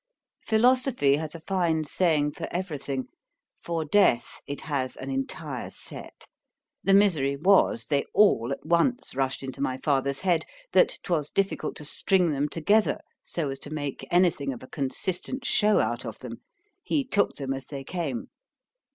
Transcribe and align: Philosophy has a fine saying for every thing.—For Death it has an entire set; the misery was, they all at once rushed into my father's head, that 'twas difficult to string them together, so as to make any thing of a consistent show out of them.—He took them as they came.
Philosophy 0.47 1.17
has 1.17 1.35
a 1.35 1.41
fine 1.41 1.83
saying 1.83 2.31
for 2.31 2.47
every 2.49 2.79
thing.—For 2.79 3.85
Death 3.85 4.41
it 4.47 4.61
has 4.61 4.97
an 4.97 5.11
entire 5.11 5.69
set; 5.69 6.27
the 6.83 6.95
misery 6.95 7.35
was, 7.35 7.85
they 7.85 8.05
all 8.11 8.51
at 8.51 8.65
once 8.65 9.13
rushed 9.13 9.43
into 9.43 9.61
my 9.61 9.77
father's 9.77 10.21
head, 10.21 10.43
that 10.73 10.97
'twas 11.03 11.29
difficult 11.29 11.75
to 11.75 11.85
string 11.85 12.31
them 12.31 12.49
together, 12.49 12.99
so 13.21 13.51
as 13.51 13.59
to 13.59 13.69
make 13.69 14.03
any 14.09 14.31
thing 14.31 14.51
of 14.51 14.63
a 14.63 14.67
consistent 14.67 15.45
show 15.45 15.79
out 15.79 16.03
of 16.03 16.17
them.—He 16.17 17.03
took 17.05 17.35
them 17.35 17.53
as 17.53 17.67
they 17.67 17.83
came. 17.83 18.29